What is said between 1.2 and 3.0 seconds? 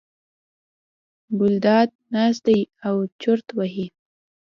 ګلداد ناست دی او